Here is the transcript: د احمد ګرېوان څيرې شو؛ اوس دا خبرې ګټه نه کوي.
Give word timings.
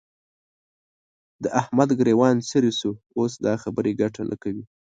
د 1.43 1.45
احمد 1.61 1.89
ګرېوان 1.99 2.35
څيرې 2.49 2.71
شو؛ 2.79 2.91
اوس 3.17 3.33
دا 3.45 3.53
خبرې 3.63 3.91
ګټه 4.01 4.21
نه 4.29 4.35
کوي. 4.43 4.63